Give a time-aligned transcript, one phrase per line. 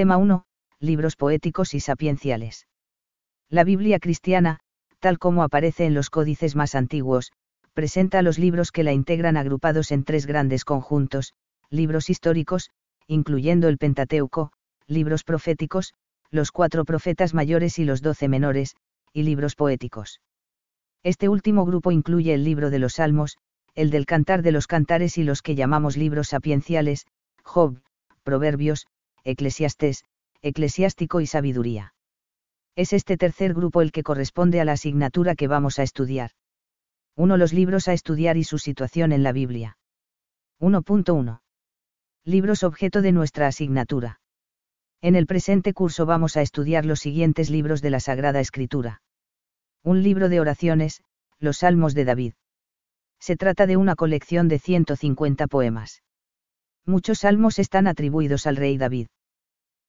[0.00, 0.44] Tema 1.
[0.80, 2.66] Libros poéticos y sapienciales.
[3.50, 4.60] La Biblia cristiana,
[4.98, 7.32] tal como aparece en los códices más antiguos,
[7.74, 11.34] presenta los libros que la integran agrupados en tres grandes conjuntos,
[11.68, 12.70] libros históricos,
[13.08, 14.52] incluyendo el Pentateuco,
[14.86, 15.92] libros proféticos,
[16.30, 18.76] los cuatro profetas mayores y los doce menores,
[19.12, 20.22] y libros poéticos.
[21.02, 23.36] Este último grupo incluye el libro de los Salmos,
[23.74, 27.04] el del Cantar de los Cantares y los que llamamos libros sapienciales,
[27.42, 27.82] Job,
[28.22, 28.86] Proverbios,
[29.24, 30.04] Eclesiastés,
[30.42, 31.94] Eclesiástico y Sabiduría.
[32.76, 36.30] Es este tercer grupo el que corresponde a la asignatura que vamos a estudiar.
[37.16, 37.36] 1.
[37.36, 39.76] Los libros a estudiar y su situación en la Biblia.
[40.60, 41.40] 1.1.
[42.24, 44.20] Libros objeto de nuestra asignatura.
[45.02, 49.02] En el presente curso vamos a estudiar los siguientes libros de la Sagrada Escritura.
[49.82, 51.02] Un libro de oraciones,
[51.38, 52.34] los Salmos de David.
[53.18, 56.02] Se trata de una colección de 150 poemas.
[56.90, 59.06] Muchos salmos están atribuidos al rey David.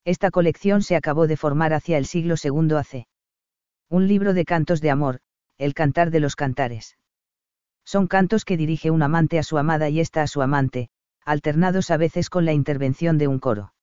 [0.05, 3.08] Esta colección se acabó de formar hacia el siglo II AC.
[3.90, 5.20] Un libro de cantos de amor,
[5.58, 6.99] el Cantar de los Cantares.
[7.84, 10.90] Son cantos que dirige un amante a su amada y ésta a su amante,
[11.26, 13.74] alternados a veces con la intervención de un coro.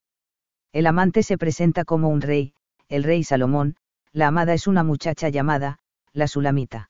[0.72, 2.54] El amante se presenta como un rey,
[2.88, 3.74] el rey Salomón,
[4.12, 5.80] la amada es una muchacha llamada,
[6.12, 6.88] la Sulamita.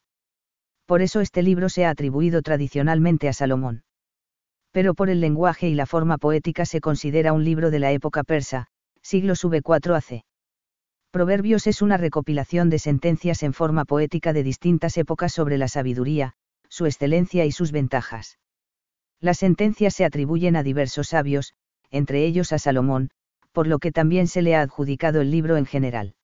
[0.84, 3.84] Por eso este libro se ha atribuido tradicionalmente a Salomón.
[4.72, 8.22] Pero por el lenguaje y la forma poética se considera un libro de la época
[8.22, 8.66] persa,
[9.02, 10.24] siglo V4 AC.
[11.10, 16.34] Proverbios es una recopilación de sentencias en forma poética de distintas épocas sobre la sabiduría,
[16.68, 18.38] su excelencia y sus ventajas.
[19.20, 21.54] Las sentencias se atribuyen a diversos sabios,
[21.90, 23.10] entre ellos a Salomón,
[23.52, 26.14] por lo que también se le ha adjudicado el libro en general.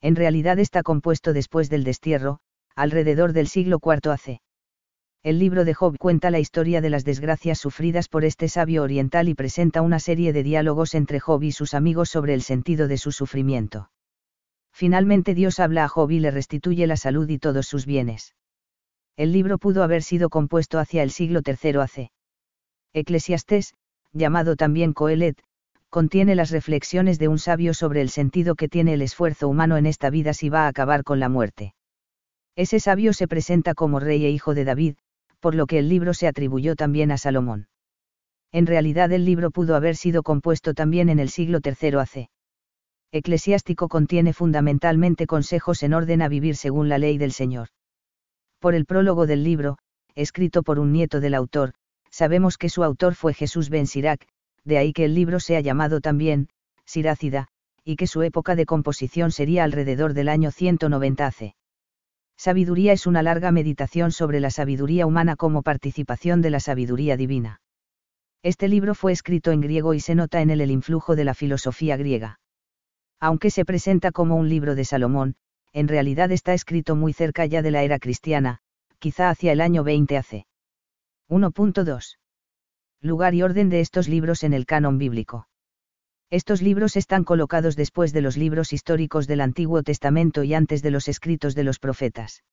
[0.00, 2.40] En realidad está compuesto después del destierro,
[2.74, 4.40] alrededor del siglo IV AC.
[5.22, 9.28] El libro de Job cuenta la historia de las desgracias sufridas por este sabio oriental
[9.28, 12.96] y presenta una serie de diálogos entre Job y sus amigos sobre el sentido de
[12.96, 13.90] su sufrimiento.
[14.72, 18.34] Finalmente Dios habla a Job y le restituye la salud y todos sus bienes.
[19.14, 22.10] El libro pudo haber sido compuesto hacia el siglo III AC.
[22.94, 23.74] Eclesiastés,
[24.14, 25.38] llamado también Coelet,
[25.90, 29.84] contiene las reflexiones de un sabio sobre el sentido que tiene el esfuerzo humano en
[29.84, 31.74] esta vida si va a acabar con la muerte.
[32.56, 34.96] Ese sabio se presenta como rey e hijo de David,
[35.40, 37.68] por lo que el libro se atribuyó también a Salomón.
[38.52, 42.30] En realidad el libro pudo haber sido compuesto también en el siglo III AC.
[43.12, 47.68] Eclesiástico contiene fundamentalmente consejos en orden a vivir según la ley del Señor.
[48.60, 49.78] Por el prólogo del libro,
[50.14, 51.72] escrito por un nieto del autor,
[52.10, 54.26] sabemos que su autor fue Jesús ben Sirac,
[54.64, 56.48] de ahí que el libro sea llamado también,
[56.84, 57.48] Sirácida,
[57.84, 61.54] y que su época de composición sería alrededor del año 190 AC.
[62.40, 67.60] Sabiduría es una larga meditación sobre la sabiduría humana como participación de la sabiduría divina.
[68.42, 71.34] Este libro fue escrito en griego y se nota en él el influjo de la
[71.34, 72.40] filosofía griega.
[73.20, 75.36] Aunque se presenta como un libro de Salomón,
[75.74, 78.60] en realidad está escrito muy cerca ya de la era cristiana,
[79.00, 80.46] quizá hacia el año 20 AC.
[81.28, 82.16] 1.2.
[83.02, 85.49] Lugar y orden de estos libros en el canon bíblico.
[86.32, 90.92] Estos libros están colocados después de los libros históricos del Antiguo Testamento y antes de
[90.92, 92.44] los escritos de los profetas.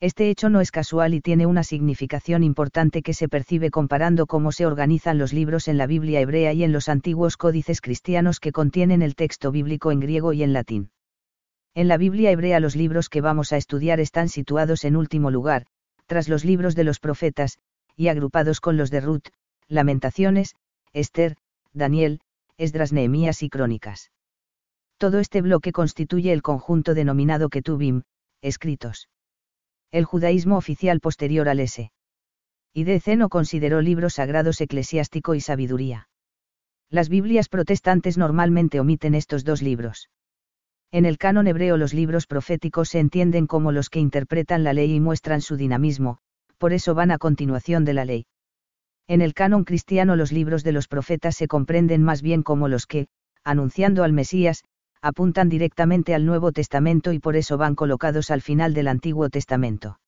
[0.00, 4.52] Este hecho no es casual y tiene una significación importante que se percibe comparando cómo
[4.52, 8.52] se organizan los libros en la Biblia hebrea y en los antiguos códices cristianos que
[8.52, 10.90] contienen el texto bíblico en griego y en latín.
[11.74, 15.66] En la Biblia hebrea los libros que vamos a estudiar están situados en último lugar,
[16.06, 17.58] tras los libros de los profetas,
[17.96, 19.28] y agrupados con los de Ruth,
[19.68, 20.54] Lamentaciones,
[20.94, 21.36] Esther,
[21.74, 22.20] Daniel,
[22.56, 24.12] Esdras Nehemías y Crónicas.
[24.96, 28.02] Todo este bloque constituye el conjunto denominado Ketubim,
[28.42, 29.08] escritos.
[29.90, 31.90] El judaísmo oficial posterior al S.
[32.72, 36.08] Y DC no consideró libros sagrados eclesiástico y sabiduría.
[36.90, 40.10] Las Biblias protestantes normalmente omiten estos dos libros.
[40.92, 44.94] En el canon hebreo los libros proféticos se entienden como los que interpretan la ley
[44.94, 46.18] y muestran su dinamismo,
[46.58, 48.26] por eso van a continuación de la ley.
[49.06, 52.86] En el canon cristiano los libros de los profetas se comprenden más bien como los
[52.86, 53.08] que,
[53.44, 54.64] anunciando al Mesías,
[55.02, 60.00] apuntan directamente al Nuevo Testamento y por eso van colocados al final del Antiguo Testamento.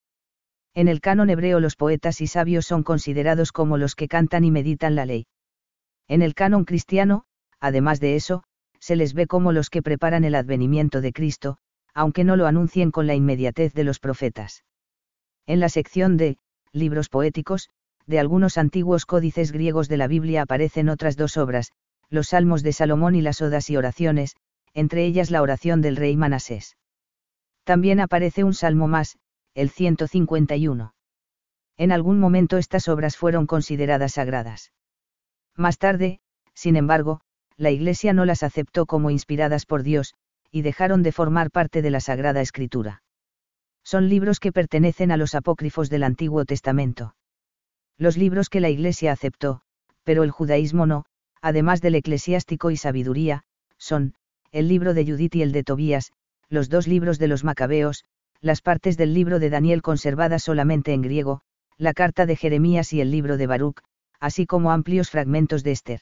[0.74, 4.50] En el canon hebreo los poetas y sabios son considerados como los que cantan y
[4.50, 5.26] meditan la ley.
[6.08, 7.24] En el canon cristiano,
[7.60, 8.42] además de eso,
[8.80, 11.58] se les ve como los que preparan el advenimiento de Cristo,
[11.92, 14.64] aunque no lo anuncien con la inmediatez de los profetas.
[15.46, 16.38] En la sección de,
[16.72, 17.68] libros poéticos,
[18.06, 21.72] de algunos antiguos códices griegos de la Biblia aparecen otras dos obras,
[22.08, 24.36] los Salmos de Salomón y las Odas y Oraciones,
[24.74, 26.76] entre ellas la oración del rey Manasés.
[27.64, 29.18] También aparece un salmo más,
[29.54, 30.94] el 151.
[31.78, 34.72] En algún momento estas obras fueron consideradas sagradas.
[35.56, 36.20] Más tarde,
[36.54, 37.20] sin embargo,
[37.56, 40.14] la Iglesia no las aceptó como inspiradas por Dios,
[40.50, 43.02] y dejaron de formar parte de la Sagrada Escritura.
[43.82, 47.14] Son libros que pertenecen a los apócrifos del Antiguo Testamento.
[47.98, 49.62] Los libros que la Iglesia aceptó,
[50.04, 51.04] pero el judaísmo no,
[51.40, 53.42] además del eclesiástico y sabiduría,
[53.78, 54.14] son,
[54.52, 56.12] el libro de Judith y el de Tobías,
[56.48, 58.04] los dos libros de los Macabeos,
[58.40, 61.40] las partes del libro de Daniel conservadas solamente en griego,
[61.78, 63.80] la carta de Jeremías y el libro de Baruch,
[64.20, 66.00] así como amplios fragmentos de Esther.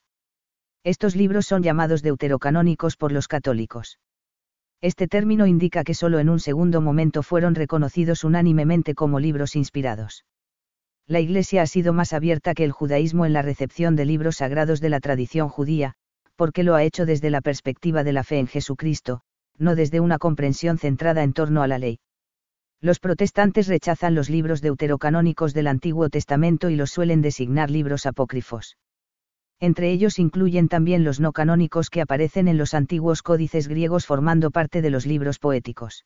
[0.82, 3.98] Estos libros son llamados deuterocanónicos por los católicos.
[4.80, 10.24] Este término indica que solo en un segundo momento fueron reconocidos unánimemente como libros inspirados.
[11.06, 14.80] La Iglesia ha sido más abierta que el judaísmo en la recepción de libros sagrados
[14.80, 15.94] de la tradición judía,
[16.34, 19.20] porque lo ha hecho desde la perspectiva de la fe en Jesucristo,
[19.58, 21.98] no desde una comprensión centrada en torno a la ley.
[22.80, 28.78] Los protestantes rechazan los libros deuterocanónicos del Antiguo Testamento y los suelen designar libros apócrifos.
[29.60, 34.50] Entre ellos incluyen también los no canónicos que aparecen en los antiguos códices griegos formando
[34.50, 36.04] parte de los libros poéticos.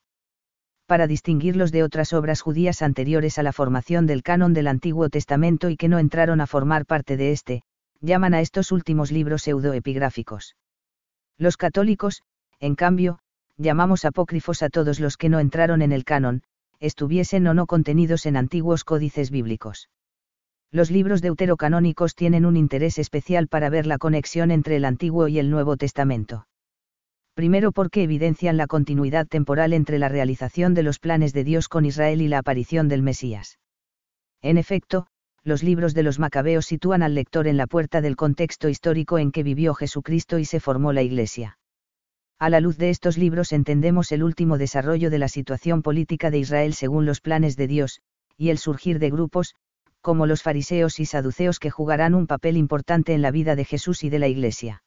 [0.88, 5.68] Para distinguirlos de otras obras judías anteriores a la formación del canon del Antiguo Testamento
[5.68, 7.62] y que no entraron a formar parte de este,
[8.00, 10.56] llaman a estos últimos libros pseudoepigráficos.
[11.36, 12.22] Los católicos,
[12.58, 13.18] en cambio,
[13.58, 16.42] llamamos apócrifos a todos los que no entraron en el canon,
[16.80, 19.90] estuviesen o no contenidos en antiguos códices bíblicos.
[20.72, 25.38] Los libros deuterocanónicos tienen un interés especial para ver la conexión entre el Antiguo y
[25.38, 26.46] el Nuevo Testamento.
[27.38, 31.84] Primero porque evidencian la continuidad temporal entre la realización de los planes de Dios con
[31.84, 33.60] Israel y la aparición del Mesías.
[34.42, 35.06] En efecto,
[35.44, 39.30] los libros de los Macabeos sitúan al lector en la puerta del contexto histórico en
[39.30, 41.60] que vivió Jesucristo y se formó la Iglesia.
[42.40, 46.38] A la luz de estos libros entendemos el último desarrollo de la situación política de
[46.38, 48.00] Israel según los planes de Dios,
[48.36, 49.54] y el surgir de grupos,
[50.00, 54.02] como los fariseos y saduceos que jugarán un papel importante en la vida de Jesús
[54.02, 54.82] y de la Iglesia.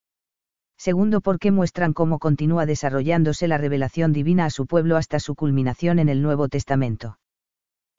[0.82, 6.00] Segundo, porque muestran cómo continúa desarrollándose la revelación divina a su pueblo hasta su culminación
[6.00, 7.20] en el Nuevo Testamento.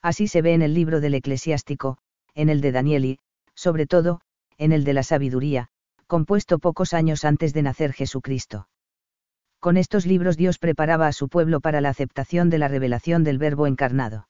[0.02, 1.98] Así se ve en el libro del eclesiástico,
[2.34, 3.18] en el de Daniel y,
[3.54, 4.20] sobre todo,
[4.58, 5.68] en el de la sabiduría,
[6.08, 8.66] compuesto pocos años antes de nacer Jesucristo.
[9.60, 13.38] Con estos libros Dios preparaba a su pueblo para la aceptación de la revelación del
[13.38, 14.26] Verbo encarnado.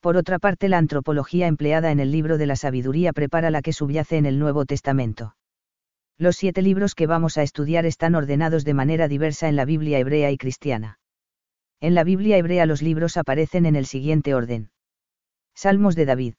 [0.00, 3.74] Por otra parte, la antropología empleada en el libro de la sabiduría prepara la que
[3.74, 5.34] subyace en el Nuevo Testamento.
[6.20, 10.00] Los siete libros que vamos a estudiar están ordenados de manera diversa en la Biblia
[10.00, 10.98] hebrea y cristiana.
[11.80, 14.72] En la Biblia hebrea los libros aparecen en el siguiente orden.
[15.54, 16.34] Salmos de David.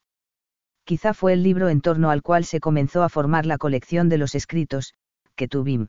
[0.84, 4.18] Quizá fue el libro en torno al cual se comenzó a formar la colección de
[4.18, 4.96] los escritos,
[5.36, 5.88] Ketubim.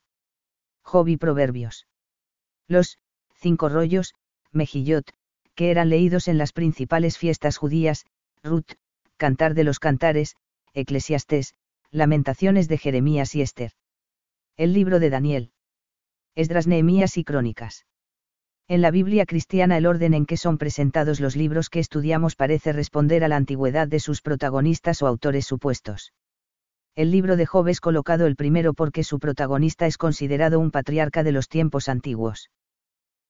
[0.83, 1.89] Job y Proverbios.
[2.69, 2.99] Los,
[3.35, 4.15] cinco rollos,
[4.53, 5.11] Mejillot,
[5.57, 8.07] que eran leídos en las principales fiestas judías,
[8.45, 8.73] Ruth,
[9.17, 10.37] Cantar de los Cantares,
[10.75, 11.55] Eclesiastés,
[11.91, 13.73] Lamentaciones de Jeremías y Esther.
[14.57, 15.53] El libro de Daniel.
[16.35, 17.87] Esdras Nehemías y Crónicas.
[18.69, 22.73] En la Biblia cristiana el orden en que son presentados los libros que estudiamos parece
[22.73, 26.13] responder a la antigüedad de sus protagonistas o autores supuestos.
[26.95, 31.23] El libro de Job es colocado el primero porque su protagonista es considerado un patriarca
[31.23, 32.51] de los tiempos antiguos.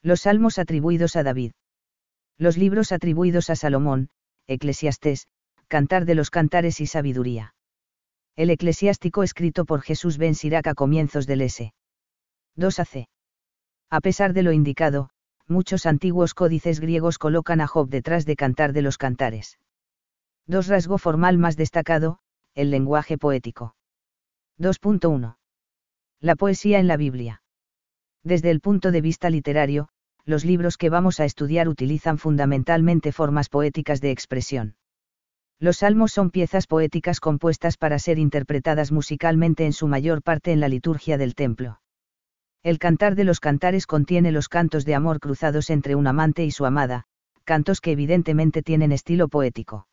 [0.03, 1.53] Los salmos atribuidos a David.
[2.39, 4.09] Los libros atribuidos a Salomón,
[4.47, 5.29] Eclesiastés,
[5.69, 7.55] Cantar de los Cantares y Sabiduría.
[8.37, 11.73] El eclesiástico escrito por Jesús ben Sirac a comienzos del S.
[12.57, 13.09] 2 AC.
[13.91, 15.11] A pesar de lo indicado,
[15.47, 19.59] muchos antiguos códices griegos colocan a Job detrás de Cantar de los Cantares.
[20.47, 22.19] Dos rasgo formal más destacado,
[22.55, 23.75] el lenguaje poético.
[24.59, 25.37] 2.1.
[26.21, 27.43] La poesía en la Biblia.
[28.23, 29.89] Desde el punto de vista literario,
[30.25, 34.77] los libros que vamos a estudiar utilizan fundamentalmente formas poéticas de expresión.
[35.63, 40.61] Los salmos son piezas poéticas compuestas para ser interpretadas musicalmente en su mayor parte en
[40.61, 41.83] la liturgia del templo.
[42.63, 46.51] El cantar de los cantares contiene los cantos de amor cruzados entre un amante y
[46.51, 47.05] su amada,
[47.45, 49.87] cantos que evidentemente tienen estilo poético.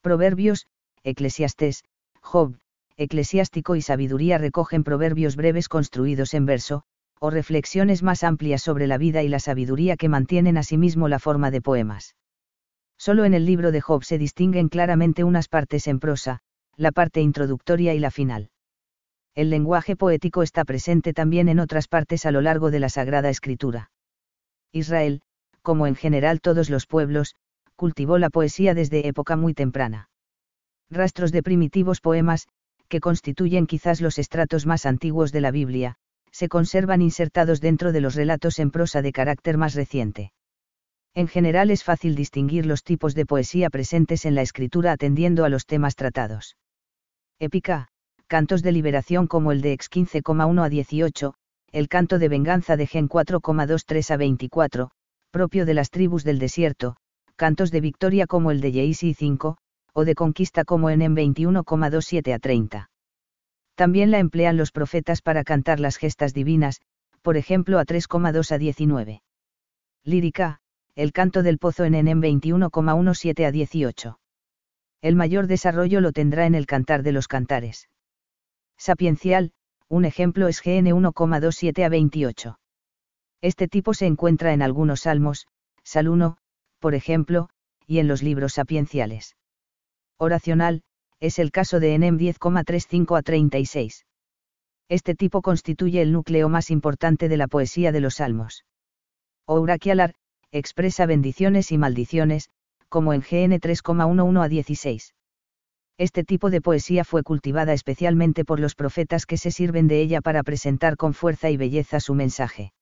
[0.00, 0.66] Proverbios,
[1.02, 1.84] Eclesiastés,
[2.22, 2.56] Job,
[2.96, 6.82] Eclesiástico y Sabiduría recogen proverbios breves construidos en verso,
[7.20, 11.50] o reflexiones más amplias sobre la vida y la sabiduría que mantienen asimismo la forma
[11.50, 12.14] de poemas.
[12.98, 16.40] Solo en el libro de Job se distinguen claramente unas partes en prosa,
[16.76, 18.50] la parte introductoria y la final.
[19.34, 23.30] El lenguaje poético está presente también en otras partes a lo largo de la Sagrada
[23.30, 23.92] Escritura.
[24.72, 25.22] Israel,
[25.62, 27.36] como en general todos los pueblos,
[27.76, 30.10] cultivó la poesía desde época muy temprana.
[30.90, 32.48] Rastros de primitivos poemas,
[32.88, 35.94] que constituyen quizás los estratos más antiguos de la Biblia,
[36.32, 40.32] se conservan insertados dentro de los relatos en prosa de carácter más reciente.
[41.14, 45.48] En general es fácil distinguir los tipos de poesía presentes en la escritura atendiendo a
[45.48, 46.56] los temas tratados.
[47.40, 47.88] Épica,
[48.26, 51.34] cantos de liberación como el de Ex 15,1 a 18,
[51.72, 54.90] el canto de venganza de Gen 4,23 a 24,
[55.30, 56.96] propio de las tribus del desierto,
[57.36, 59.58] cantos de victoria como el de Yeisi 5,
[59.92, 62.90] o de conquista como en 21,27 a 30.
[63.74, 66.80] También la emplean los profetas para cantar las gestas divinas,
[67.22, 69.22] por ejemplo a 3,2 a 19.
[70.04, 70.58] Lírica,
[70.98, 74.18] el canto del pozo en Enem 21,17 a 18.
[75.00, 77.88] El mayor desarrollo lo tendrá en el cantar de los cantares.
[78.76, 79.52] Sapiencial,
[79.88, 82.58] un ejemplo es GN 1,27 a 28.
[83.40, 85.46] Este tipo se encuentra en algunos salmos,
[85.84, 86.36] Sal 1,
[86.80, 87.48] por ejemplo,
[87.86, 89.36] y en los libros sapienciales.
[90.18, 90.82] Oracional,
[91.20, 94.04] es el caso de Enem 10,35 a 36.
[94.88, 98.64] Este tipo constituye el núcleo más importante de la poesía de los salmos.
[99.46, 100.16] Ourakialar,
[100.52, 102.50] expresa bendiciones y maldiciones,
[102.88, 105.14] como en GN 3,11 a 16.
[105.98, 110.20] Este tipo de poesía fue cultivada especialmente por los profetas que se sirven de ella
[110.20, 112.72] para presentar con fuerza y belleza su mensaje.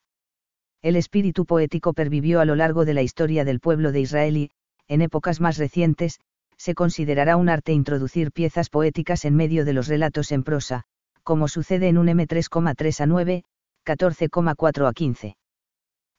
[0.81, 4.51] El espíritu poético pervivió a lo largo de la historia del pueblo de Israel y,
[4.89, 6.19] en épocas más recientes,
[6.57, 10.83] se considerará un arte introducir piezas poéticas en medio de los relatos en prosa,
[11.23, 13.43] como sucede en un M3,3 a 9,
[13.85, 15.37] 14,4 a 15.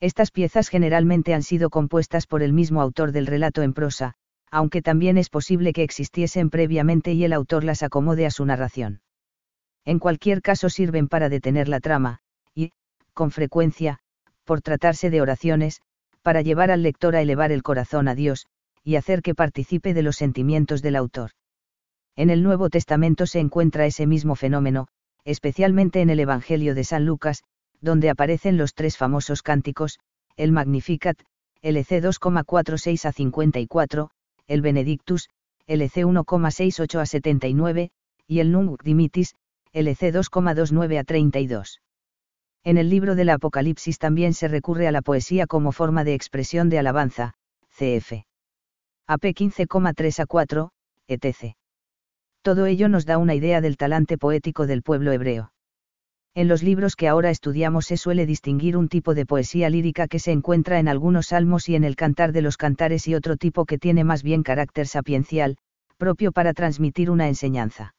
[0.00, 4.14] Estas piezas generalmente han sido compuestas por el mismo autor del relato en prosa,
[4.54, 9.00] aunque también es posible que existiesen previamente y el autor las acomode a su narración.
[9.84, 12.20] En cualquier caso sirven para detener la trama,
[12.54, 12.70] y,
[13.14, 13.98] con frecuencia,
[14.44, 15.80] por tratarse de oraciones,
[16.22, 18.46] para llevar al lector a elevar el corazón a Dios,
[18.84, 21.32] y hacer que participe de los sentimientos del autor.
[22.14, 24.86] En el Nuevo Testamento se encuentra ese mismo fenómeno,
[25.24, 27.42] especialmente en el Evangelio de San Lucas,
[27.80, 29.98] donde aparecen los tres famosos cánticos,
[30.36, 31.18] el Magnificat,
[31.60, 34.10] LC 2,46 a 54,
[34.46, 35.28] el Benedictus,
[35.66, 37.90] LC 1,68 a 79,
[38.26, 39.34] y el Nunc Dimitis,
[39.72, 41.80] LC 2,29 a 32.
[42.62, 46.68] En el libro del Apocalipsis también se recurre a la poesía como forma de expresión
[46.68, 47.34] de alabanza,
[47.70, 48.24] cf.
[49.06, 50.70] AP 15,3 a 4,
[51.08, 51.56] etc.
[52.42, 55.53] Todo ello nos da una idea del talante poético del pueblo hebreo.
[56.36, 60.18] En los libros que ahora estudiamos se suele distinguir un tipo de poesía lírica que
[60.18, 63.66] se encuentra en algunos salmos y en el cantar de los cantares y otro tipo
[63.66, 65.56] que tiene más bien carácter sapiencial,
[65.96, 67.94] propio para transmitir una enseñanza.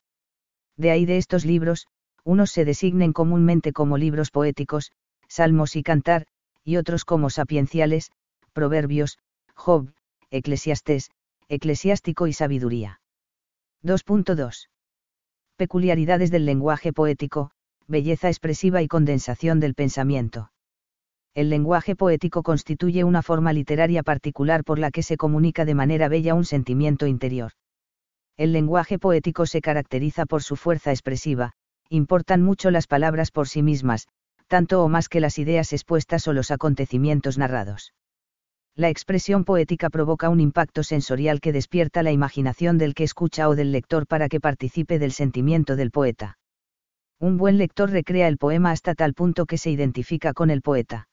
[0.75, 1.87] De ahí de estos libros,
[2.25, 4.91] unos se designen comúnmente como libros poéticos,
[5.29, 6.27] salmos y cantar,
[6.65, 8.11] y otros como sapienciales,
[8.51, 9.17] proverbios,
[9.53, 9.93] Job,
[10.29, 11.11] Eclesiastés,
[11.47, 12.99] eclesiástico y sabiduría.
[13.83, 14.67] 2.2.
[15.55, 17.51] Peculiaridades del lenguaje poético,
[17.87, 20.51] belleza expresiva y condensación del pensamiento.
[21.35, 26.07] El lenguaje poético constituye una forma literaria particular por la que se comunica de manera
[26.07, 27.51] bella un sentimiento interior.
[28.37, 31.51] El lenguaje poético se caracteriza por su fuerza expresiva,
[31.89, 34.07] importan mucho las palabras por sí mismas,
[34.47, 37.93] tanto o más que las ideas expuestas o los acontecimientos narrados.
[38.75, 43.55] La expresión poética provoca un impacto sensorial que despierta la imaginación del que escucha o
[43.55, 46.37] del lector para que participe del sentimiento del poeta.
[47.19, 51.07] Un buen lector recrea el poema hasta tal punto que se identifica con el poeta.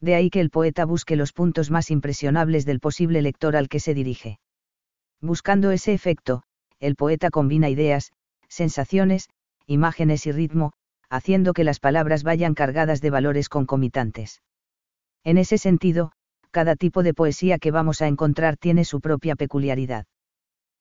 [0.00, 3.80] De ahí que el poeta busque los puntos más impresionables del posible lector al que
[3.80, 4.38] se dirige.
[5.20, 6.42] Buscando ese efecto,
[6.78, 8.12] el poeta combina ideas,
[8.48, 9.28] sensaciones,
[9.66, 10.72] imágenes y ritmo,
[11.08, 14.42] haciendo que las palabras vayan cargadas de valores concomitantes.
[15.24, 16.12] En ese sentido,
[16.50, 20.06] cada tipo de poesía que vamos a encontrar tiene su propia peculiaridad.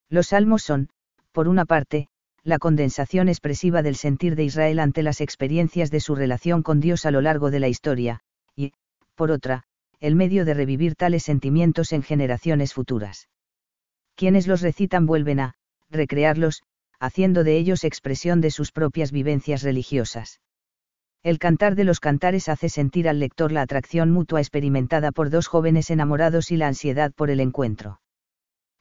[0.09, 0.89] Los salmos son,
[1.31, 2.07] por una parte,
[2.45, 7.07] la condensación expresiva del sentir de Israel ante las experiencias de su relación con Dios
[7.07, 8.19] a lo largo de la historia,
[8.55, 8.71] y,
[9.15, 9.63] por otra,
[9.99, 13.29] el medio de revivir tales sentimientos en generaciones futuras.
[14.13, 15.55] Quienes los recitan vuelven a,
[15.89, 16.61] recrearlos,
[16.99, 20.39] haciendo de ellos expresión de sus propias vivencias religiosas.
[21.23, 25.47] El cantar de los cantares hace sentir al lector la atracción mutua experimentada por dos
[25.47, 28.01] jóvenes enamorados y la ansiedad por el encuentro.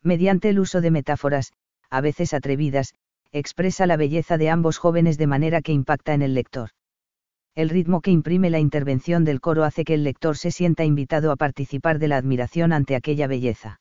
[0.03, 1.55] Mediante el uso de metáforas,
[1.89, 2.93] a veces atrevidas,
[3.35, 6.71] expresa la belleza de ambos jóvenes de manera que impacta en el lector.
[7.57, 11.33] El ritmo que imprime la intervención del coro hace que el lector se sienta invitado
[11.33, 13.81] a participar de la admiración ante aquella belleza.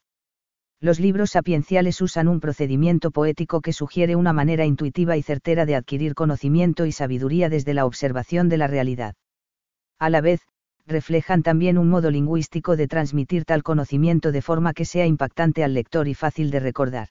[0.81, 5.75] Los libros sapienciales usan un procedimiento poético que sugiere una manera intuitiva y certera de
[5.75, 9.13] adquirir conocimiento y sabiduría desde la observación de la realidad.
[9.99, 10.41] A la vez,
[10.87, 15.75] reflejan también un modo lingüístico de transmitir tal conocimiento de forma que sea impactante al
[15.75, 17.09] lector y fácil de recordar.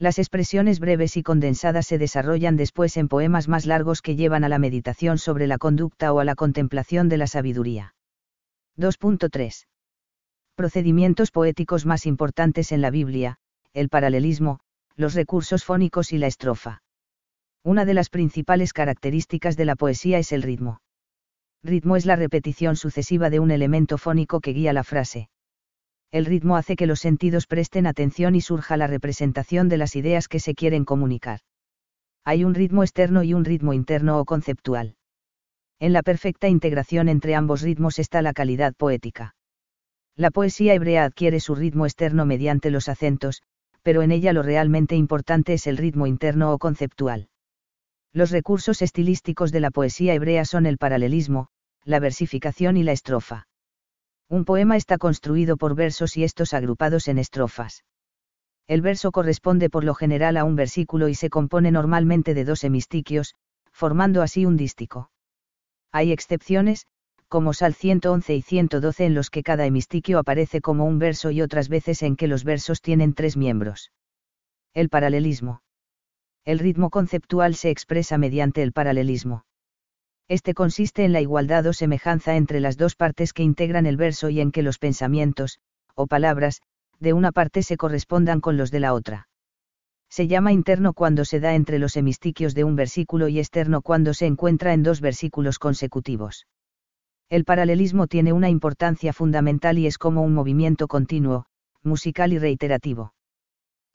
[0.00, 4.48] Las expresiones breves y condensadas se desarrollan después en poemas más largos que llevan a
[4.48, 7.96] la meditación sobre la conducta o a la contemplación de la sabiduría.
[8.76, 9.66] 2.3.
[10.54, 13.38] Procedimientos poéticos más importantes en la Biblia,
[13.72, 14.60] el paralelismo,
[14.94, 16.82] los recursos fónicos y la estrofa.
[17.64, 20.80] Una de las principales características de la poesía es el ritmo.
[21.64, 25.28] Ritmo es la repetición sucesiva de un elemento fónico que guía la frase.
[26.10, 30.26] El ritmo hace que los sentidos presten atención y surja la representación de las ideas
[30.26, 31.40] que se quieren comunicar.
[32.24, 34.96] Hay un ritmo externo y un ritmo interno o conceptual.
[35.78, 39.34] En la perfecta integración entre ambos ritmos está la calidad poética.
[40.16, 43.42] La poesía hebrea adquiere su ritmo externo mediante los acentos,
[43.82, 47.28] pero en ella lo realmente importante es el ritmo interno o conceptual.
[48.12, 51.48] Los recursos estilísticos de la poesía hebrea son el paralelismo,
[51.84, 53.47] la versificación y la estrofa.
[54.28, 57.84] Un poema está construido por versos y estos agrupados en estrofas.
[58.66, 62.64] El verso corresponde por lo general a un versículo y se compone normalmente de dos
[62.64, 63.34] hemistiquios,
[63.72, 65.10] formando así un dístico.
[65.90, 66.86] Hay excepciones,
[67.28, 71.40] como Sal 111 y 112 en los que cada hemistiquio aparece como un verso y
[71.40, 73.92] otras veces en que los versos tienen tres miembros.
[74.74, 75.62] El paralelismo
[76.48, 79.44] el ritmo conceptual se expresa mediante el paralelismo.
[80.28, 84.28] Este consiste en la igualdad o semejanza entre las dos partes que integran el verso
[84.28, 85.58] y en que los pensamientos,
[85.94, 86.60] o palabras,
[87.00, 89.28] de una parte se correspondan con los de la otra.
[90.10, 94.12] Se llama interno cuando se da entre los hemistiquios de un versículo y externo cuando
[94.12, 96.46] se encuentra en dos versículos consecutivos.
[97.30, 101.46] El paralelismo tiene una importancia fundamental y es como un movimiento continuo,
[101.82, 103.14] musical y reiterativo.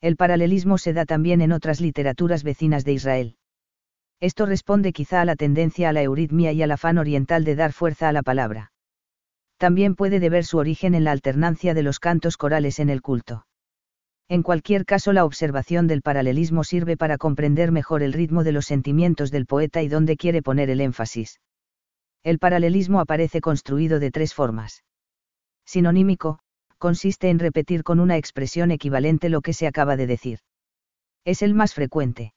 [0.02, 3.36] El paralelismo se da también en otras literaturas vecinas de Israel.
[4.24, 7.74] Esto responde quizá a la tendencia a la euritmia y al afán oriental de dar
[7.74, 8.72] fuerza a la palabra.
[9.58, 13.46] También puede deber su origen en la alternancia de los cantos corales en el culto.
[14.30, 18.66] En cualquier caso, la observación del paralelismo sirve para comprender mejor el ritmo de los
[18.66, 21.42] sentimientos del poeta y dónde quiere poner el énfasis.
[22.24, 24.86] El paralelismo aparece construido de tres formas.
[25.66, 26.40] Sinonímico,
[26.78, 30.40] consiste en repetir con una expresión equivalente lo que se acaba de decir.
[31.26, 32.34] Es el más frecuente.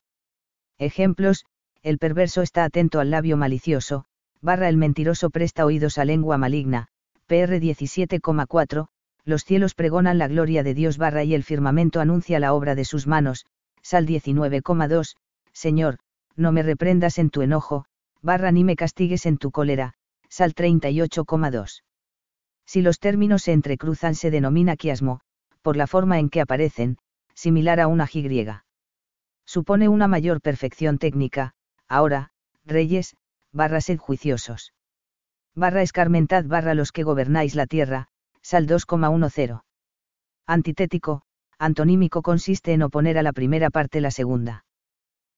[0.79, 1.47] Ejemplos,
[1.87, 4.07] el perverso está atento al labio malicioso,
[4.41, 6.89] barra el mentiroso presta oídos a lengua maligna,
[7.29, 8.89] PR 17,4,
[9.25, 12.85] los cielos pregonan la gloria de Dios barra y el firmamento anuncia la obra de
[12.85, 13.47] sus manos,
[13.83, 15.15] Sal 19,2,
[15.53, 15.99] Señor,
[16.35, 17.85] no me reprendas en tu enojo,
[18.21, 19.95] barra ni me castigues en tu cólera,
[20.29, 21.85] Sal 38,2.
[22.65, 25.21] Si los términos se entrecruzan se denomina quiasmo,
[25.63, 26.99] por la forma en que aparecen,
[27.35, 28.65] similar a una griega.
[29.45, 31.53] Supone una mayor perfección técnica,
[31.89, 32.31] ahora,
[32.65, 33.17] reyes,
[33.53, 34.73] barra sed juiciosos.
[35.55, 38.09] Barra escarmentad barra los que gobernáis la tierra,
[38.43, 39.63] sal 2,10.
[40.47, 41.23] Antitético,
[41.59, 44.65] antonímico consiste en oponer a la primera parte la segunda.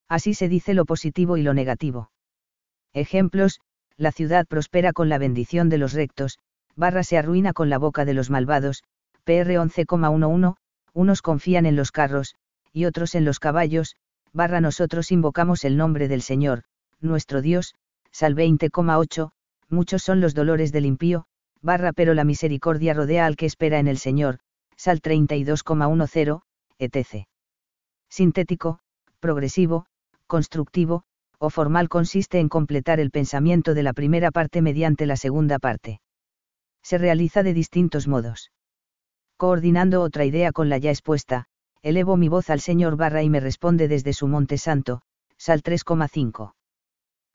[0.07, 2.11] Así se dice lo positivo y lo negativo.
[2.93, 3.61] Ejemplos,
[3.95, 6.39] la ciudad prospera con la bendición de los rectos,
[6.75, 8.83] barra se arruina con la boca de los malvados,
[9.23, 10.55] PR 11,11,
[10.93, 12.35] unos confían en los carros,
[12.71, 13.95] y otros en los caballos,
[14.33, 16.63] barra nosotros invocamos el nombre del Señor,
[16.99, 17.75] nuestro Dios,
[18.11, 19.31] Sal 20,8,
[19.69, 21.25] muchos son los dolores del impío,
[21.61, 24.39] barra pero la misericordia rodea al que espera en el Señor,
[24.75, 26.41] Sal 32,10,
[26.79, 27.27] etc.
[28.09, 28.79] Sintético,
[29.19, 29.85] progresivo,
[30.27, 31.03] constructivo,
[31.37, 36.01] o formal consiste en completar el pensamiento de la primera parte mediante la segunda parte
[36.81, 38.51] se realiza de distintos modos.
[39.37, 41.45] Coordinando otra idea con la ya expuesta,
[41.81, 45.01] elevo mi voz al Señor barra y me responde desde su monte santo,
[45.37, 46.53] Sal 3,5.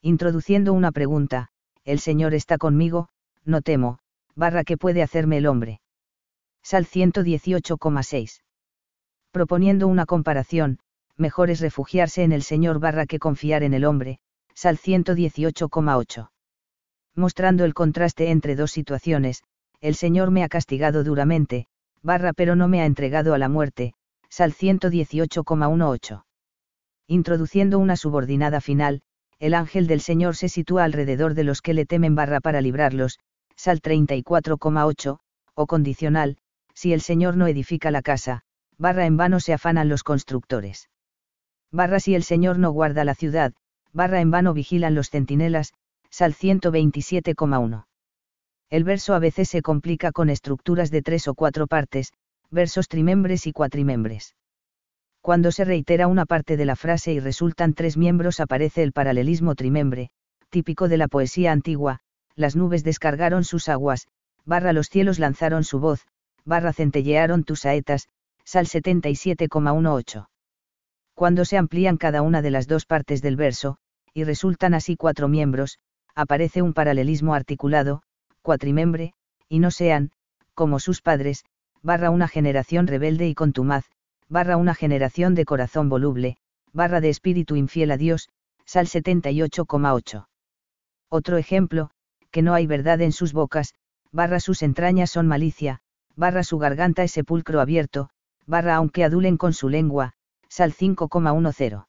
[0.02, 1.48] Introduciendo una pregunta,
[1.84, 3.08] el Señor está conmigo,
[3.44, 3.98] no temo,
[4.34, 5.80] barra que puede hacerme el hombre.
[6.62, 8.42] Sal 118,6.
[9.30, 10.78] Proponiendo una comparación,
[11.16, 14.18] mejor es refugiarse en el Señor barra que confiar en el hombre,
[14.54, 16.28] Sal 118,8
[17.14, 19.42] mostrando el contraste entre dos situaciones,
[19.80, 21.66] el Señor me ha castigado duramente,
[22.02, 23.94] barra pero no me ha entregado a la muerte,
[24.36, 26.24] Sal 118,18.
[27.06, 29.02] Introduciendo una subordinada final,
[29.38, 33.20] el ángel del Señor se sitúa alrededor de los que le temen barra para librarlos,
[33.54, 35.20] Sal 34,8,
[35.54, 36.38] o condicional,
[36.74, 38.40] si el Señor no edifica la casa,
[38.76, 40.90] barra en vano se afanan los constructores.
[41.70, 43.52] Barra si el Señor no guarda la ciudad,
[43.92, 45.74] barra en vano vigilan los centinelas,
[46.10, 47.86] Sal 127,1.
[48.68, 52.12] El verso a veces se complica con estructuras de tres o cuatro partes,
[52.54, 54.34] versos trimembres y cuatrimembres.
[55.20, 59.54] Cuando se reitera una parte de la frase y resultan tres miembros aparece el paralelismo
[59.54, 60.10] trimembre,
[60.48, 62.00] típico de la poesía antigua,
[62.36, 64.06] las nubes descargaron sus aguas,
[64.44, 66.06] barra los cielos lanzaron su voz,
[66.44, 68.08] barra centellearon tus saetas,
[68.44, 70.28] Sal 77,18.
[71.14, 73.78] Cuando se amplían cada una de las dos partes del verso,
[74.12, 75.78] y resultan así cuatro miembros,
[76.14, 78.02] aparece un paralelismo articulado,
[78.42, 79.14] cuatrimembre,
[79.48, 80.10] y no sean,
[80.54, 81.44] como sus padres,
[81.84, 83.84] barra una generación rebelde y contumaz,
[84.28, 86.38] barra una generación de corazón voluble,
[86.72, 88.30] barra de espíritu infiel a Dios,
[88.64, 90.26] Sal 78,8.
[91.10, 91.90] Otro ejemplo,
[92.30, 93.74] que no hay verdad en sus bocas,
[94.10, 95.80] barra sus entrañas son malicia,
[96.16, 98.08] barra su garganta es sepulcro abierto,
[98.46, 100.14] barra aunque adulen con su lengua,
[100.48, 101.84] Sal 5,10.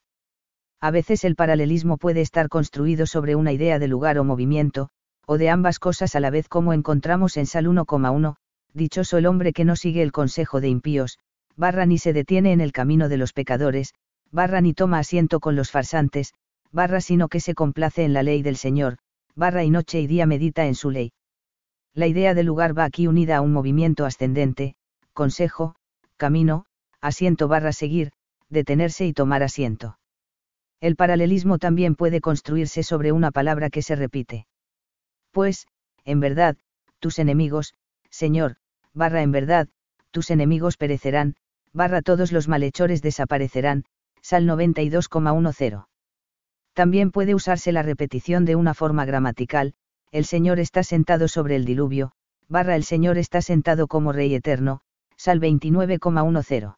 [0.82, 4.90] A veces el paralelismo puede estar construido sobre una idea de lugar o movimiento,
[5.26, 8.36] o de ambas cosas a la vez como encontramos en Sal 1,1,
[8.76, 11.18] dichoso el hombre que no sigue el consejo de impíos,
[11.56, 13.94] barra ni se detiene en el camino de los pecadores,
[14.32, 16.34] barra ni toma asiento con los farsantes,
[16.72, 18.98] barra sino que se complace en la ley del Señor,
[19.34, 21.14] barra y noche y día medita en su ley.
[21.94, 24.76] La idea de lugar va aquí unida a un movimiento ascendente,
[25.14, 25.76] consejo,
[26.18, 26.66] camino,
[27.00, 28.12] asiento barra seguir,
[28.50, 29.98] detenerse y tomar asiento.
[30.82, 34.46] El paralelismo también puede construirse sobre una palabra que se repite.
[35.32, 35.68] Pues,
[36.04, 36.58] en verdad,
[37.00, 37.74] tus enemigos,
[38.10, 38.58] Señor,
[38.96, 39.68] barra en verdad,
[40.10, 41.36] tus enemigos perecerán,
[41.74, 43.84] barra todos los malhechores desaparecerán,
[44.22, 45.86] Sal 92,10.
[46.74, 49.74] También puede usarse la repetición de una forma gramatical,
[50.12, 52.14] el Señor está sentado sobre el diluvio,
[52.48, 54.82] barra el Señor está sentado como Rey eterno,
[55.18, 56.76] Sal 29,10.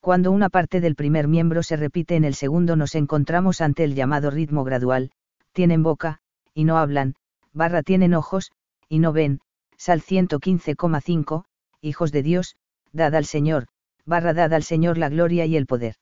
[0.00, 3.94] Cuando una parte del primer miembro se repite en el segundo nos encontramos ante el
[3.96, 5.10] llamado ritmo gradual,
[5.52, 6.20] tienen boca,
[6.54, 7.16] y no hablan,
[7.52, 8.52] barra tienen ojos,
[8.88, 9.40] y no ven,
[9.78, 11.44] Sal 115,5,
[11.80, 12.56] hijos de Dios,
[12.92, 13.66] dad al Señor,
[14.04, 15.96] barra dad al Señor la gloria y el poder.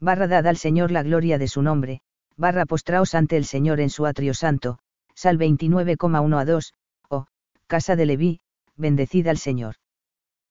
[0.00, 2.00] Barra dad al Señor la gloria de su nombre,
[2.36, 4.78] barra postraos ante el Señor en su atrio santo,
[5.14, 6.74] Sal 29,1 a 2,
[7.08, 7.26] o,
[7.66, 8.40] casa de Leví,
[8.76, 9.76] bendecid al Señor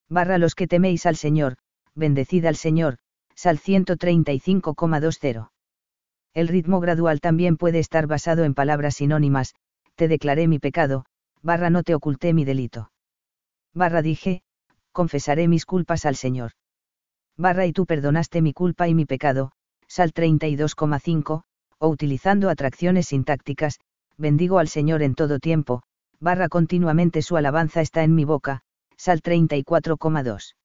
[0.10, 1.58] barra los que teméis al Señor,
[1.96, 2.98] bendecid al Señor,
[3.36, 5.50] Sal 135,20.
[6.34, 9.56] El ritmo gradual también puede estar basado en palabras sinónimas,
[9.96, 11.06] te declaré mi pecado,
[11.46, 12.90] barra no te oculté mi delito.
[13.72, 14.42] Barra dije,
[14.92, 16.54] confesaré mis culpas al Señor.
[17.38, 19.52] Barra y tú perdonaste mi culpa y mi pecado,
[19.88, 21.44] Sal 32,5,
[21.78, 23.80] o utilizando atracciones sintácticas,
[24.18, 25.84] bendigo al Señor en todo tiempo,
[26.20, 28.62] barra continuamente su alabanza está en mi boca,
[28.98, 30.56] Sal 34,2.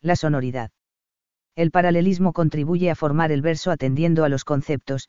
[0.00, 0.70] La sonoridad.
[1.54, 5.08] El paralelismo contribuye a formar el verso atendiendo a los conceptos,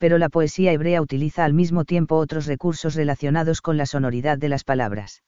[0.00, 4.48] pero la poesía hebrea utiliza al mismo tiempo otros recursos relacionados con la sonoridad de
[4.48, 5.22] las palabras.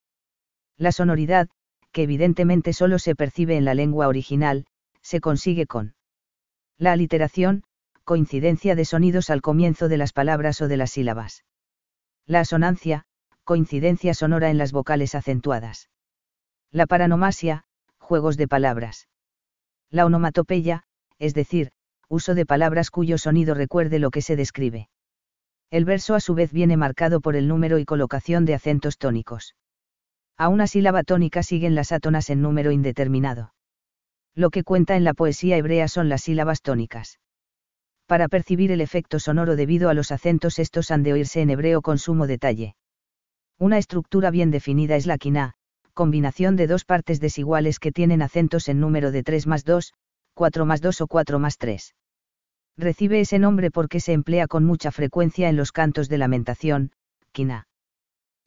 [0.79, 1.51] La sonoridad,
[1.93, 4.65] que evidentemente solo se percibe en la lengua original,
[5.03, 5.95] se consigue con
[6.79, 7.65] la aliteración,
[8.05, 11.45] coincidencia de sonidos al comienzo de las palabras o de las sílabas.
[12.27, 13.05] La asonancia,
[13.45, 15.91] coincidencia sonora en las vocales acentuadas.
[16.71, 17.65] La paranomasia,
[17.99, 19.07] juegos de palabras.
[19.91, 20.85] La onomatopeya,
[21.19, 21.73] es decir,
[22.09, 24.89] uso de palabras cuyo sonido recuerde lo que se describe.
[25.71, 29.55] El verso a su vez viene marcado por el número y colocación de acentos tónicos.
[30.37, 33.55] A una sílaba tónica siguen las átonas en número indeterminado.
[34.35, 37.19] Lo que cuenta en la poesía hebrea son las sílabas tónicas.
[38.07, 41.81] Para percibir el efecto sonoro debido a los acentos estos han de oírse en hebreo
[41.81, 42.77] con sumo detalle.
[43.59, 45.55] Una estructura bien definida es la quina,
[45.95, 49.93] combinación de dos partes desiguales que tienen acentos en número de 3 más 2,
[50.35, 51.95] 4 más 2 o 4 más 3.
[52.77, 56.93] Recibe ese nombre porque se emplea con mucha frecuencia en los cantos de lamentación,
[57.33, 57.67] quina.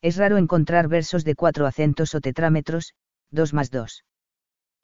[0.01, 2.93] Es raro encontrar versos de cuatro acentos o tetrámetros,
[3.31, 4.03] 2 más 2.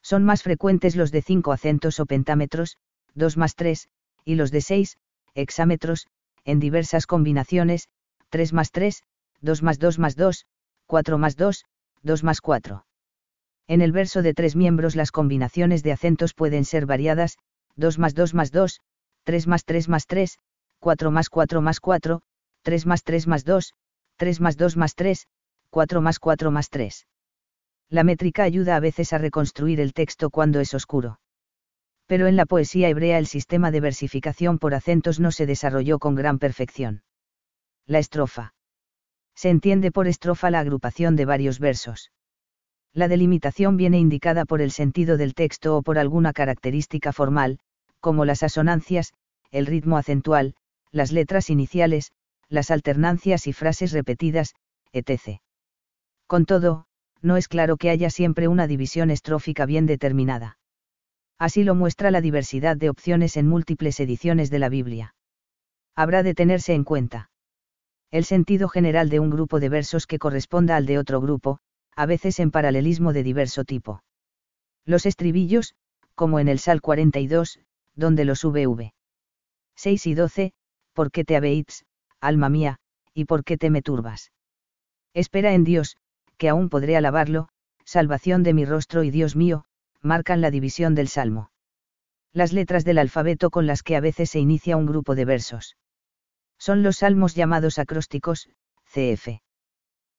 [0.02, 2.78] Son más frecuentes los de 5 acentos o pentámetros,
[3.16, 3.90] 2 más 3,
[4.26, 4.98] y los de 6,
[5.36, 6.08] hexámetros,
[6.44, 7.90] en diversas combinaciones,
[8.30, 9.04] 3 más 3,
[9.42, 10.46] 2 más 2 más 2,
[10.88, 11.66] 4 más 2,
[12.04, 12.86] 2 más 4.
[13.72, 17.38] En el verso de tres miembros las combinaciones de acentos pueden ser variadas,
[17.78, 18.82] 2 más 2 más 2,
[19.24, 20.40] 3 más 3 más 3,
[20.82, 22.22] 4 más 4 más 4,
[22.64, 23.74] 3 más 3 más 2,
[24.18, 25.26] 3 más 2 más 3,
[25.70, 27.08] 4 más 4 más 3.
[27.88, 31.22] La métrica ayuda a veces a reconstruir el texto cuando es oscuro.
[32.08, 36.16] Pero en la poesía hebrea el sistema de versificación por acentos no se desarrolló con
[36.16, 37.04] gran perfección.
[37.86, 38.54] La estrofa.
[39.34, 42.12] Se entiende por estrofa la agrupación de varios versos.
[42.94, 47.60] La delimitación viene indicada por el sentido del texto o por alguna característica formal,
[48.00, 49.14] como las asonancias,
[49.50, 50.56] el ritmo acentual,
[50.92, 52.12] las letras iniciales,
[52.50, 54.56] las alternancias y frases repetidas,
[54.92, 55.40] etc.
[56.28, 56.86] Con todo,
[57.22, 60.58] no es claro que haya siempre una división estrófica bien determinada.
[61.38, 65.16] Así lo muestra la diversidad de opciones en múltiples ediciones de la Biblia.
[65.96, 67.30] Habrá de tenerse en cuenta
[68.12, 71.60] El sentido general de un grupo de versos que corresponda al de otro grupo,
[71.96, 74.04] a veces en paralelismo de diverso tipo.
[74.86, 75.76] Los estribillos,
[76.16, 77.60] como en el Sal 42,
[77.96, 78.94] donde los VV.
[79.76, 80.54] 6 y 12,
[80.94, 81.86] ¿por qué te habéis,
[82.20, 82.78] alma mía,
[83.14, 84.32] y por qué te me turbas?
[85.14, 85.98] Espera en Dios,
[86.38, 87.50] que aún podré alabarlo,
[87.84, 89.66] salvación de mi rostro y Dios mío,
[90.02, 91.52] marcan la división del Salmo.
[92.34, 95.76] Las letras del alfabeto con las que a veces se inicia un grupo de versos.
[96.58, 98.50] Son los salmos llamados acrósticos,
[98.86, 99.42] CF.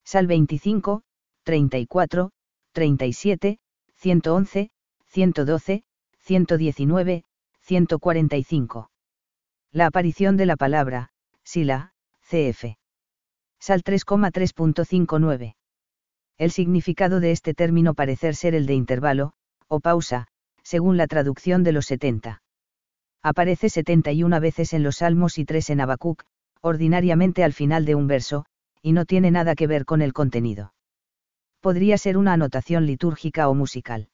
[0.04, 1.04] Sal 25,
[1.44, 2.30] 34,
[2.72, 3.58] 37,
[3.96, 4.70] 111,
[5.08, 5.82] 112,
[6.20, 7.24] 119,
[7.60, 8.90] 145.
[9.72, 11.10] La aparición de la palabra,
[11.44, 12.76] Sila, CF.
[13.58, 15.56] Sal 3,3.59.
[16.38, 19.32] El significado de este término parecer ser el de intervalo,
[19.68, 20.28] o pausa,
[20.62, 22.42] según la traducción de los 70.
[23.22, 26.24] Aparece 71 veces en los Salmos y 3 en Habacuc,
[26.60, 28.46] ordinariamente al final de un verso,
[28.80, 30.72] y no tiene nada que ver con el contenido.
[31.62, 34.08] Podría ser una anotación litúrgica o musical.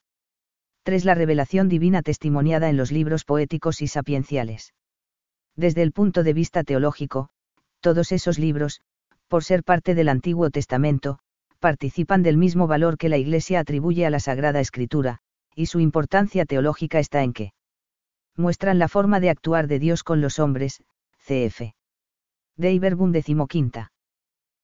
[0.83, 1.07] 3.
[1.07, 4.75] La revelación divina testimoniada en los libros poéticos y sapienciales.
[5.57, 7.31] Desde el punto de vista teológico,
[7.81, 8.83] todos esos libros,
[9.29, 11.21] por ser parte del Antiguo Testamento,
[11.59, 15.21] participan del mismo valor que la Iglesia atribuye a la Sagrada Escritura,
[15.55, 17.55] y su importancia teológica está en que
[18.37, 20.83] muestran la forma de actuar de Dios con los hombres,
[21.25, 21.73] cf.
[22.59, 23.89] De Iberbum XV.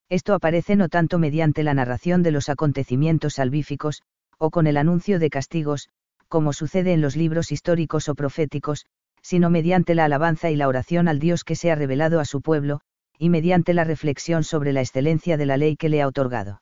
[0.08, 4.02] Esto aparece no tanto mediante la narración de los acontecimientos salvíficos,
[4.38, 5.88] o con el anuncio de castigos,
[6.28, 8.86] como sucede en los libros históricos o proféticos,
[9.22, 12.42] sino mediante la alabanza y la oración al Dios que se ha revelado a su
[12.42, 12.80] pueblo,
[13.18, 16.60] y mediante la reflexión sobre la excelencia de la ley que le ha otorgado.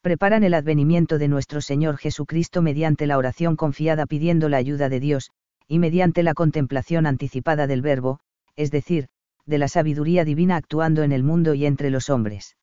[0.00, 4.98] Preparan el advenimiento de nuestro Señor Jesucristo mediante la oración confiada pidiendo la ayuda de
[4.98, 5.30] Dios,
[5.68, 8.18] y mediante la contemplación anticipada del Verbo,
[8.56, 9.08] es decir,
[9.46, 12.56] de la sabiduría divina actuando en el mundo y entre los hombres.